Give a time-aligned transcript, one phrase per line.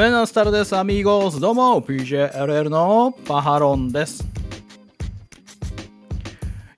[0.00, 1.40] ベナスタルです、アミーゴース。
[1.40, 4.24] どうも、PJLL のパハロンです。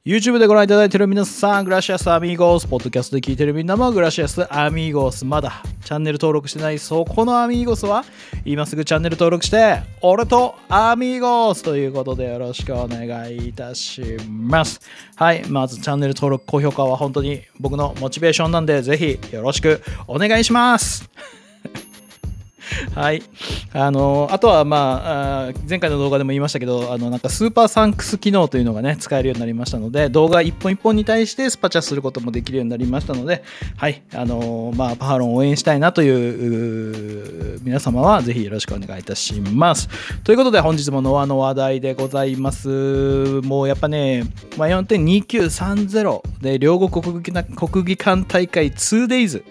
[0.05, 2.67] YouTube でご覧いただいている皆さん、グラシアスアミーゴース。
[2.67, 5.25] ポッドキャストで聞いているみんなも、グラシアスアミーゴース。
[5.25, 8.05] まだチャンネル登録してないそこのアミーゴスは、
[8.45, 14.81] 今すぐチャンネル登録して、俺とアミーゴースということでよろしくお願いいたします。
[15.15, 21.09] はい、まずチャンネル登録、高評価は本当に僕のモチベーションなんで、ぜひよろしくお願いします。
[22.95, 23.23] はい。
[23.73, 33.43] あの、あとは、まあ、前回の動画でも言いましたけど、あの、なんかスーパーサンクス機能というのがね、使えるようになりましたので、動画一本一本に対してスパチャすることもできるようになりましたので、
[33.77, 34.03] はい。
[34.15, 39.89] あの、まあ、パハロン応援したいなという皆様は、ぜひよろしくお願いいたします。
[40.23, 42.69] ということで、本日もノアの話題でございます。
[42.69, 44.25] もうやっぱね、
[44.57, 49.43] 4.2930で、両国国技国技館大会 2days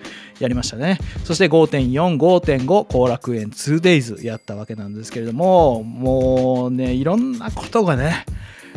[0.41, 0.98] やりましたね。
[1.23, 8.26] そして5.4、5.5、後楽園 2days やったわけなんですけれども、もうね、いろんなことがね、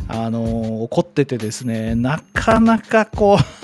[0.08, 3.63] あの起こっててですね、なかなかこう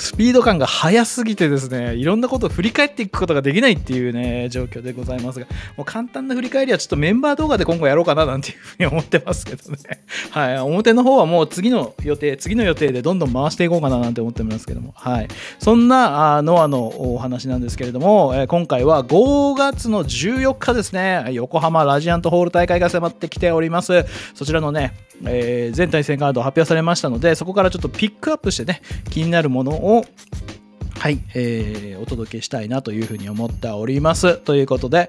[0.00, 5.46] スピード感が速すぎてですね、いろんなことを振り返っていくことができないっていうね、状況でございますが、
[5.76, 9.78] もう簡単な振り返りはちょっとメンバー動画で今後やろうかななんていうふうに思ってますけどね。
[10.30, 15.28] はい、表の方はもう次の予定、次の予定でどんどん回していこうかななんて思ってますけども、はい。
[15.58, 24.04] そんなノアのお話なんですけれども、え、今回は5月の14日ですね、横浜ラジアントホール大会が迫ってきております。
[24.34, 34.36] そちらのね、えー、全対戦カード発表されましたので、そこからちょっとピックアップしてね、気になるものをはい、えー、お届けしたいなというふうに思っております。
[34.36, 35.08] ということで、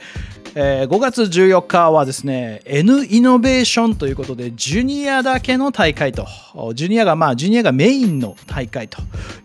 [0.55, 6.27] えー、5月14日はですね、N イノベーションということで、ジュニアだけの大会と、
[6.75, 9.01] ジュニアが、まあ、ジュニアがメインの大会と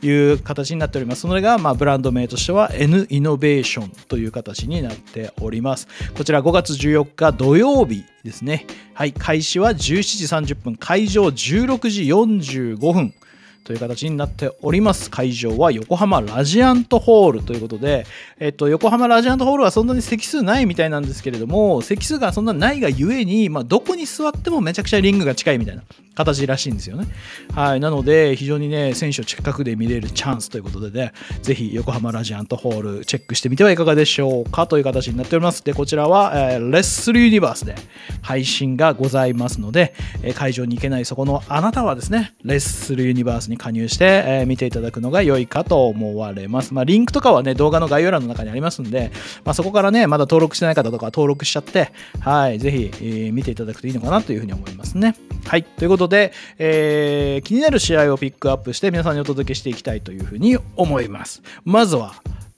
[0.07, 1.23] いう形になっております。
[1.23, 5.89] それが、まあ、ブランド名としては N イノベーションという形になっております。
[6.17, 8.67] こちら5月14日土曜日ですね。
[8.93, 13.15] はい、開始は17時30分、会場16時45分。
[13.65, 15.11] という形になっております。
[15.11, 18.07] 会場は横浜ラジアントホールということで、
[18.39, 25.83] えっと、横浜ラジアントホールはそんなに席数ないみたいなんですけれども、席数がそんなないがゆえに、まあ、どこに座ってもめちゃくちゃリングが近いみたいな
[26.15, 27.07] 形らしいんですよね。
[27.55, 27.81] はい。
[27.81, 35.65] なので、非常にね、選手を近くで見れるチャンスということでね、ぜひ横浜ラジアントホールチェックしてみてはいかがでしょうかという形になっております。
[35.65, 37.75] で、こちらは、えー、レッスルユニバースで
[38.23, 46.75] 配信がございますので、え、会場に行けないそこのあなたはですね、レッスルユニバースに加入して、えー、見ていただくのが良いかと思われます。
[46.75, 49.11] まあ、リンクとかはね、動画の概要欄の中にありますんで、
[49.45, 55.17] まあ、そこからね、まだ登録してない方とか登録しちゃって、はい、ぜひ、えー、見ていただくといいのかなというふうに思いますね。
[55.47, 55.65] はい。
[55.65, 61.43] ということで、えー、気になる試合をピックアップして皆さんにお届けしていきたいというふうに思います。
[61.65, 62.15] まずは、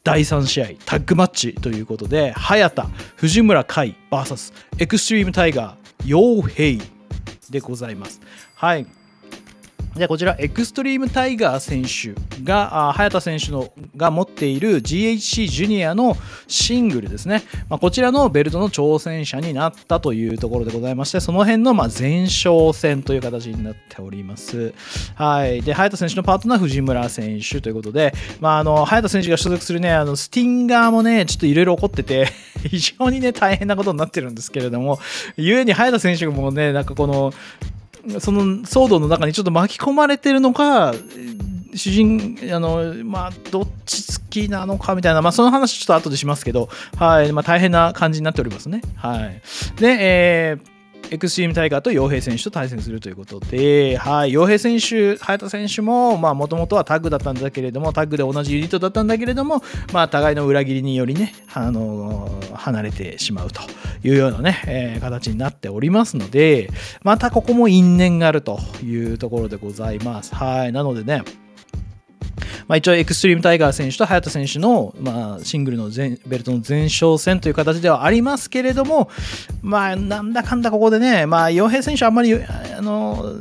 [0.06, 2.84] 第3試合タッグマッチということで早田
[3.16, 6.80] 藤村海 VS エクストリームタイガー陽平
[7.50, 8.20] でございます
[8.54, 8.86] はい
[9.96, 24.74] でこちらエクストリームタイガー選手が早田選手のが持っている GHC ジュニアのシングルですね、まあ、こちらのベルトの挑戦者になったというところでございましてその辺のまあ前哨戦という形になっております。
[25.14, 25.62] はい。
[25.62, 32.28] で早田選手のパートナー藤村選手ということで、まあ、あの早田選手が所属するねあのスティンガーもねちょっといろいろ起こってて
[32.68, 34.98] 非常にね大変なことになってるんですけれども
[35.36, 37.32] ゆえに早田選手もねなんかこの
[38.20, 40.94] その騒動の中にちょっと巻き込まれてるのか
[41.74, 47.32] 主人あのまあどっち好きなのかみたいなまあその話ちょっと後でしますけどはい。
[47.32, 48.80] まあ大変な感じになっておりますね。
[48.96, 49.42] はい。
[49.80, 50.76] でえー
[51.10, 59.62] エクストリームタイガーと洋平選手と対戦するということで、はい、洋平選手、早田選手ももともとはタッグだったんだけれども、タッグで同じユニットだったんだけれども、
[59.92, 63.60] まあ、互いの裏切りによりね、あの離れてしまうと。
[64.06, 66.70] いうようなね、えー、形になっておりますので、
[67.02, 70.34] またここも因縁があるというところでございます。
[70.34, 71.22] はい、なのでね、
[72.68, 79.08] まあ、一応エクストリームタイガー選手と早田選手の、まあ、シングルのベルトの前哨戦という形ではありますけれども、
[79.62, 83.36] まあ、なんだかんだここでね、まあ、洋平選手あんまりあの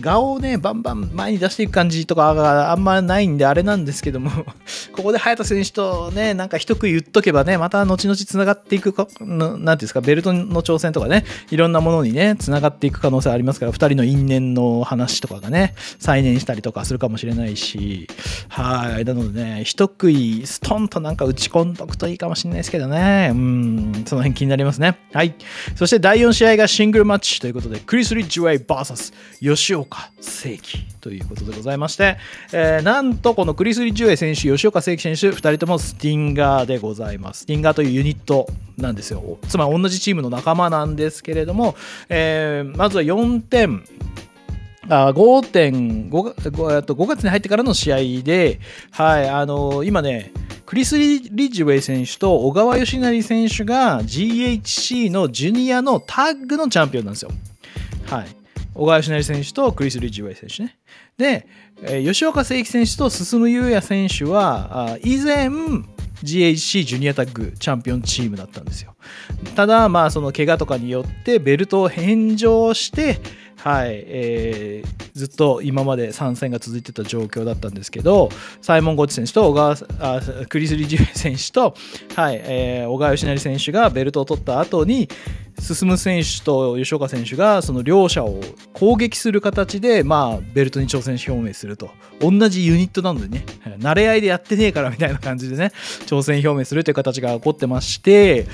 [0.00, 4.30] 顔をね、バンバン前に出していく感じとかがあんまないんであれなんですけども
[4.92, 18.08] ここで早田選手とね、なんか一区言っとけばね、また後々繋がっていくか、なんていうんですか、ベルトの挑戦とかね、いろんなものにね、繋がっていく可能性ありますから、2人の因縁の話とかがね、再燃したりとかするかもしれないし、
[18.58, 24.98] はい、なのでね、一食い、ストンとなんか打ち込んどくといいかもしれないですけどね、うん、その辺気になりますね。
[25.12, 25.36] はい。
[25.76, 32.16] そして第4試合がシングルマッチということで、クリス・リッジウェイ VS 吉岡聖輝ということでございまして、
[32.52, 37.42] えー、なんとこのクリス・リッジウェイ選手、吉岡聖輝選手、2人ともスティンガーでございます。
[37.42, 39.38] スティンガーというユニットなんですよ。
[39.46, 41.76] つまり同じチームの仲間なんですけれども、
[42.08, 43.84] えー、まずは4点、
[44.88, 50.32] あ5.5 5月に入ってからの試合で、はい、あの、今ね、
[50.64, 57.30] クリス・リッジウェイ選手と小川義成選手が GHC のジュニアのタッグのチャンピオンなんですよ。
[58.06, 58.26] はい。
[58.74, 60.78] 小川義成選手とクリス・リッジウェイ選手ね。
[61.16, 61.46] で、
[61.82, 65.48] え吉岡聖輝選手と進優也選手は、あ以前、
[66.22, 68.94] GHC ジュニアタッグチャンピオンチームだったんですよ。
[69.54, 73.20] ただ、まあ、その怪我とかによってベルトを返上して、
[73.58, 78.30] はい、えー、ずっと今まで参戦が続いてた状況だったんですけど、
[78.62, 81.74] サイモン・ゴッチ選手と小川あクリス・リジュエ選手と、
[82.14, 85.08] はいえー、小川義成選手がベルトを取った後に、
[85.60, 88.40] 進選手と吉岡選手がその両者を
[88.74, 91.90] 攻撃する形で、まあ、ベルトに挑戦表明すると。
[92.20, 93.44] 同じユニットなのでね
[93.78, 95.70] 慣れ合いでやってねえからみたいな感じでね
[96.06, 98.46] 挑戦表明するという形が起こってまして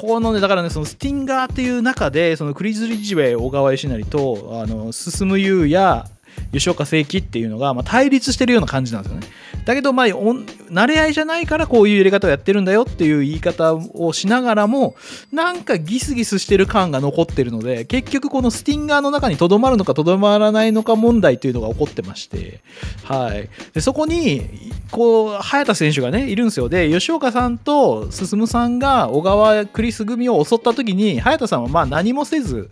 [0.00, 6.06] このね、だからね、そのスティンガーっていう中で、そのクリズ・リジウェイ、小川義成と、あの、進む優や、
[6.52, 9.26] 吉岡聖輝っていうのが、まあ、対立してるような感じなんですよね。
[9.66, 14.94] だけど、まあ、慣れ合いじゃないからこういう入れ方をやってるんだよっていう言い方をしながらも、
[15.32, 22.60] なんかギスギスしてる感が残ってるので、結局このスティンガーの中にとどまるのかとどまらないのか問題っていうのが起こってまして、
[23.02, 23.48] はい。
[23.74, 24.46] で、そこに、
[24.92, 26.68] こう、早田選手がね、いるんですよ。
[26.68, 32.70] で、吉岡さんと進さんが小川クリス組を襲った時に、早田さんはまあ何もせず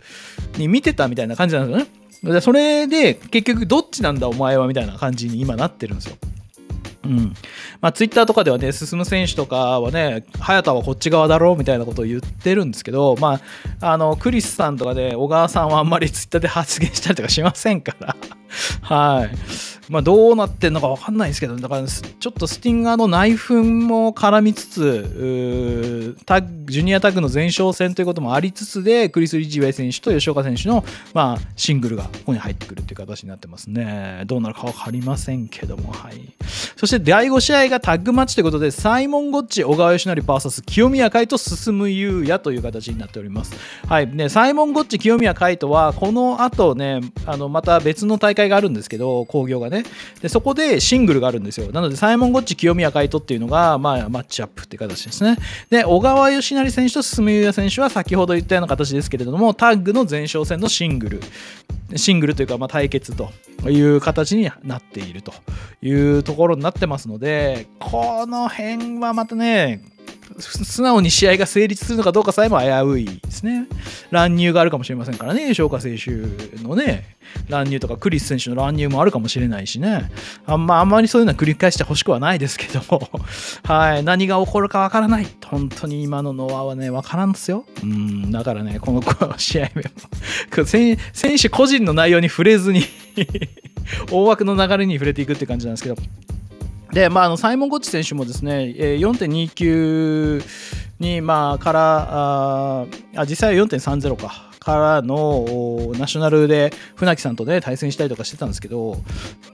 [0.57, 2.41] に見てたみたいな感じなんですよね。
[2.41, 6.15] それで結局どっちなんだお前はみたいな感じに今なってるんですよ。
[7.05, 7.33] うん。
[7.81, 13.39] まあ、ツイッターとかではね、進選手とかはね、早田はこっち側だろうみたいなことを言ってるんですけど、ま
[13.79, 18.15] あ、あのクリスさんとかで小川さんはあんまりツイッターで発言したりとかしませんから。
[18.81, 19.75] はい。
[19.89, 30.83] まあ、どうなってんのか分かんないんですけど、だからちょっとスティンガーの内紛も絡みつつ、タッジュニアタッグの前哨戦ということもありつつで、クリス・リジウェイ選手と吉岡選手の、
[31.13, 34.23] まあ、シングルがここに入ってくるという形になってますね。
[34.25, 36.33] どうなるか分かりませんけども、はい。
[36.75, 43.53] そして第5試合がタッグマッチということで、サイモン・ゴッチ、小川義成 VS 清宮海と進む優也という形になっております。
[43.87, 44.07] はい。
[44.07, 49.83] ね、サイモン・ゴッチ、清宮海とは、この後ね、あの、また別の大会があるんですけど、興行がね。
[50.21, 51.71] で、そこでシングルがあるんですよ。
[51.71, 55.37] なので、サイモン・ゴッチ、清宮海斗っていうのが、まあ、マッチアップって形ですね。
[55.69, 61.21] で、小川義成選手と進優也選手は先ほど言ったような形ですけれども、タッグの前哨戦のシングル。
[61.95, 63.29] シングルというか、まあ、対決と
[63.69, 65.33] いう形になっていると
[65.81, 69.81] いうところになってますので、この辺はまたね、
[70.39, 73.67] 素直に試合が成立するのかどうかさえも危ういですね。
[74.11, 76.11] 乱入があるかもしれませんからね、消化選手
[76.63, 77.15] のね、
[77.49, 80.09] 乱入とかクリス選手の乱入もあるかもしれないしね。
[80.45, 83.09] あんまあんまりそういうのは繰り返してほしくはないですけども、
[83.63, 85.27] はい、何が起こるかわからない。
[85.45, 87.65] 本当に今のノアはね、わからんですよ。
[87.83, 89.03] うん、だからね、この
[89.37, 92.83] 試合目も選手個人の内容に触れずに
[94.11, 95.95] 大枠の流れに触れていくって感じなんですけど、
[96.91, 100.43] で、まあ、あのサイモン・ゴッチ選手もですね、4.29
[100.99, 102.85] に、まあ、からあ
[103.15, 105.45] あ実際は4.30かからの
[105.99, 108.97] ナショナルで船木さんとね対戦したりとかしてたんですけど、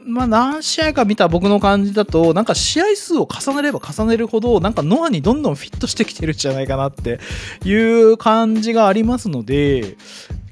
[0.06, 7.20] まあ、何試合か見た僕の感じだとなんか試合数を重ねれば重ねるほどなんかノアにどんどんフィットしてきてるんじゃないかなって
[7.66, 9.98] いう感じがありますので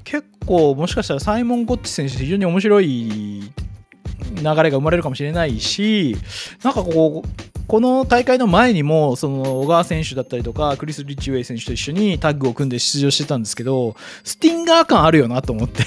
[0.04, 3.50] 結構もしかしたらサイモン・ゴッチ選手非常に面白い
[4.40, 6.16] 流れが生まれるかもしれないし、
[6.62, 7.28] なんかこう、
[7.66, 13.94] この大会の前にも、その小川選手だったりとか、クリス・リッチウェイ選手と一緒にタッグを組んで出場してたんですけど、
[14.24, 15.84] スティンガー感あるよなと思って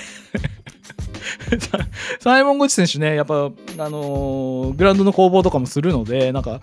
[2.19, 6.61] サイモン・ゴチ選手ね、やっぱ、あのー、グラウンドの攻防とかもするので、なんか、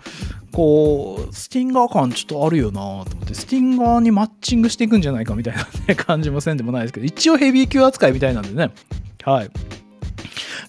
[0.51, 8.71] こう、スティンガー感ちょっとあるよなと思って、スティンガーにマッチングしていくんじゃないかみたいな、ね、感じもせんでもないですけど、一応ヘビー級扱いみたいなんでね、
[9.23, 9.51] はい。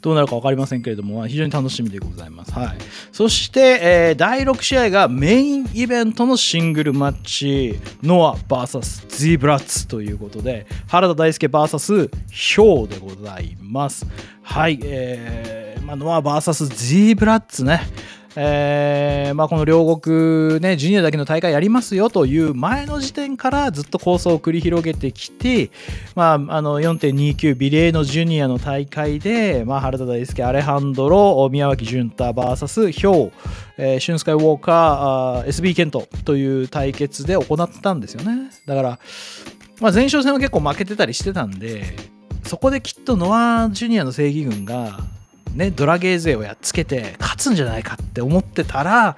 [0.03, 2.53] どうなるか分かりませんけれども、非常に楽しみでございます。
[2.53, 2.79] はい、
[3.13, 14.05] そして、えー、第6試合がメインイベントのシングルマッチ、ノア VS ゼブラッツということで、原田大輔 VS ヒョウでございます。
[14.43, 17.81] はい、えーまあ、ノア VS ゼブラッツね。
[18.37, 25.71] えーまあ、この両国、ね、ジュニアだけの大会やりますよという前の時点からずっと構想を繰り広げてきて、
[26.15, 33.33] まあ、あの4.29ビレーのジュニアの大会で、まあ、原田大輔、アレハンドロ、宮脇潤太 VS ヒョウ、
[33.77, 38.51] えー、シュンスカイウォーカー、SB ケントという対決で行ったんですよね。
[38.67, 38.99] だから、
[39.81, 41.97] まあ、前哨戦は結構負けてたりしてたんで、
[42.45, 45.01] そこできっとノア・ジュニアの正義軍が
[45.55, 49.17] ね、ドラゲー勢をやっつけて勝つんじゃないかって思ってたら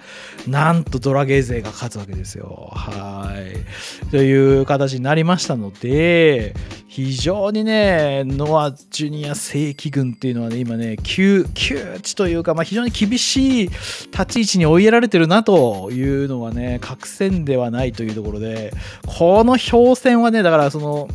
[0.48, 2.70] なんとドラゲー勢が勝つわけですよ。
[2.72, 6.54] はいという形になりましたので
[6.88, 18.72] 非常にねノア・ジュニア正規軍っていうのはね今ね窮地というか、まあ、非常に厳しい立ち位置に追いやられてるなというのはね確戦ではないというところで
[19.06, 21.08] この表戦はねだからその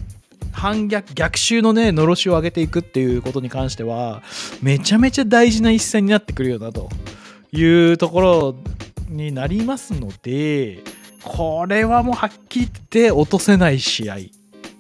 [0.52, 4.22] 反逆逆襲のねのろしを上げていくっていうことに関しては
[4.62, 6.90] めちゃめちゃ大事な一戦になってくるよなと
[7.52, 8.56] いうところ
[9.08, 10.80] になりますので
[11.24, 14.18] これはもうはっきり言って落とせない試合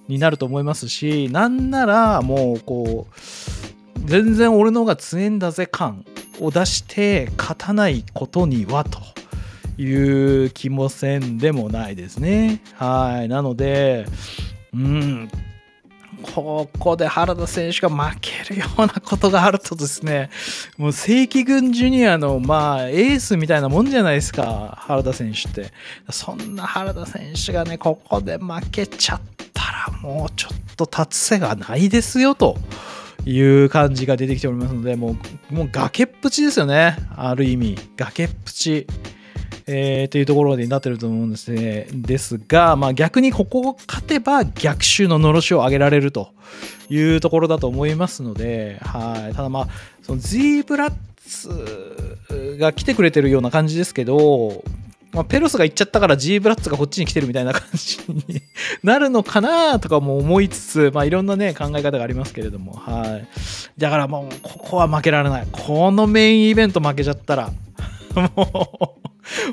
[0.07, 6.05] になると思いますしなんならもうこう全然俺の方が強えんだぜ感
[6.39, 8.99] を出して勝たないことにはと
[9.81, 12.61] いう気もせんでもないですね。
[12.75, 13.29] はい。
[13.29, 14.05] なので、
[14.73, 15.29] うん、
[16.21, 20.29] ここで原田選手が負けるようなことがあるとですね、
[20.77, 25.71] もう正規軍ジュニアのまあエースみたいなもんじゃないですか、原田選手って。
[26.09, 29.21] そんな原田選手がね、ここで負けちゃっ
[29.53, 32.57] たらもうちょっと立つ瀬がないですよと。
[33.25, 35.17] いう感じが出てきておりますので、も
[35.51, 36.95] う、もう崖っぷちですよね。
[37.15, 37.77] ある意味。
[37.97, 38.87] 崖っぷち。
[39.71, 41.87] えー、というところになってると思うんですね。
[41.93, 46.33] ですが、まあ、逆にここを勝てば逆襲ののろしを上げられると
[46.89, 49.35] いうところだと思いますので、はい。
[49.35, 49.67] ただまあ、
[50.01, 54.63] その Z ブラッツが来てくれてるような感じですけど、
[55.11, 58.41] まあ、ペロスが行っちゃったから G ブラッツがこっちに来てるみたいな感じに
[58.81, 63.27] なるのかなとかも思いつつ、まあ、いろんなね考え方がありますけれども、はい。
[63.77, 65.47] だからもうここは負けられない。
[65.51, 67.51] このメインイベント負けちゃったら、
[68.35, 68.98] もう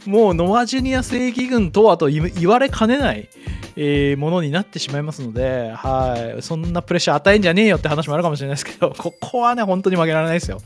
[0.07, 3.29] もうノア・ジュニア正規軍とはと言われかねない、
[3.77, 10.61] えー、ものになってしまいますので、はい、そんなプレッシャー与えんじゃねえよって話もあるかもしれないですけど、ここはね、本当に負けられないですよ。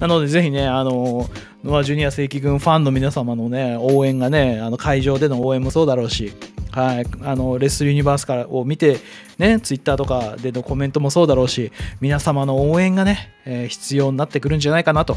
[0.00, 1.28] なので、ぜひね、あの、
[1.62, 6.32] ノア・ジュニア正規軍ファンの皆様のね、応援がね、あの会場での応援もそうだろうし、
[6.74, 8.98] はい、あのレスユニバースからを見て、
[9.38, 15.16] ね、ツイッターとかでのコメントもそうだろうし、皆様の応援がね、えー、必要になってくるんじゃないかなと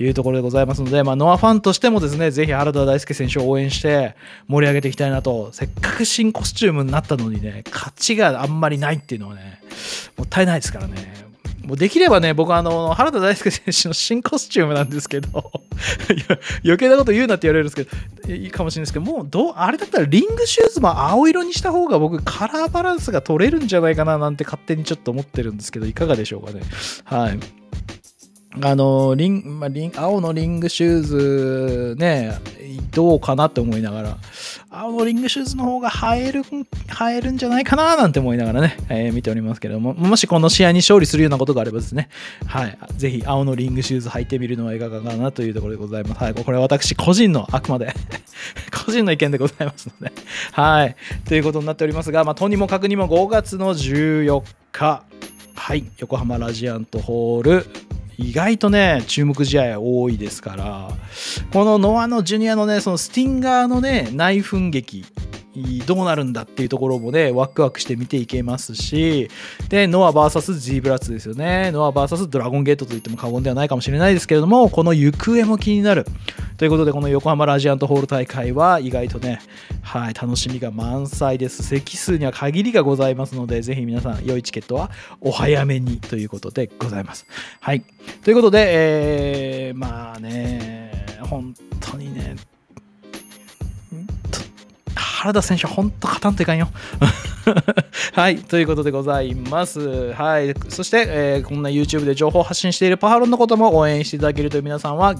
[0.00, 4.16] いうところでございますので、まあ、ノアファンとしてもですね、ぜひ原田大輔選手を応援して
[4.48, 9.60] 盛り上げていきたいなと、せっかく新コスチュームになったのにね、勝ちがあんまりないっていうのはね、
[10.16, 11.25] もったいないですからね。
[11.66, 15.50] もうできればね、僕あの、原田大輔選手の新コスチュームなんですけど
[16.64, 26.60] 余計なこと言うなって言われるんですけど、いいかもしれないですけど、もうどう、あれだったらリングシューズも青色にした方が僕カラーバランスが取れるんじゃないかななんて勝手にちょっと思ってるんですけど、いかがでしょうかね。
[27.04, 27.38] はい。
[28.62, 32.38] あのリン、まあ、リン青のリングシューズね、
[32.92, 34.18] どうかなって思いながら、
[34.70, 42.08] 青のリングシューズの方が映える、映えるんじゃないかななんて思いながらね、えー、見ておりますけれども、もしこの試合に勝利するようなことがあればですね、
[42.46, 46.22] はい、ぜひ青のリングシューズ履いてみるのはいかがかなというところでございます。
[46.22, 47.94] はい、これは私個人のあくまで
[48.84, 50.12] 個人の意見でございますので、
[50.52, 55.02] はい、ということになっておりますが、まあ、とにもかくにも5月の14日、
[55.54, 57.66] はい、横浜ラジアントホール、
[58.18, 60.88] 意外とね、注目試合多いですから、
[61.52, 65.04] このノアのジュニアのね、そのスティンガーのね、内紛劇
[65.86, 69.30] どうなるんだっていうところもね、ワクワクして見ていけますし、
[69.68, 71.70] で、ノア VS ジーブラッツですよね。
[71.72, 76.06] ノア VS ドラゴンゲートと言っても過言ではないかもしれないですけれども、この行方も気になる。
[76.56, 79.40] ということで、この横浜ラジアントホール大会は意外とね、
[79.82, 81.62] はい、楽しみが満載です。
[81.62, 87.26] 席数には限りがございますので、ぜひ皆さん、良いチケットはお早めにということでございます。
[87.60, 87.82] はい。
[88.24, 92.36] ということで、えー、まあね、本当にね、
[95.26, 96.68] 原田選手は本当勝たんといかんよ。
[98.14, 100.12] はい、ということでございます。
[100.12, 105.16] はい、そして、えー、こんな YouTube で情報発信しているパハロンのことも応援していただけるという皆さんは、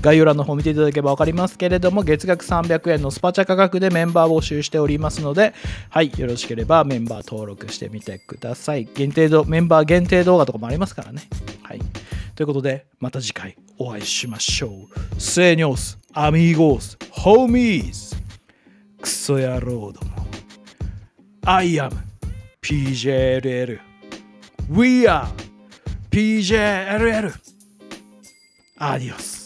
[0.00, 5.54] 概要欄の方を見ていただければ分かりますけれども、月額300円のスパチャ価格でメンバー募集しておりますので、
[5.90, 8.88] はい、よろしければメンバー登録してみてください。
[8.94, 11.22] 限定メンバー限定動画とかもありますからね。
[11.62, 11.80] はい。
[12.36, 15.20] ということで、また次回お会いしましょう。
[15.20, 18.17] セーニョス、アミーゴース、ホーミーズ。
[19.00, 20.26] クソ野郎ども。
[21.44, 21.90] I am
[22.62, 23.78] PJLL.
[24.70, 25.26] We are
[26.10, 27.32] PJLL.
[28.76, 29.37] アディオス。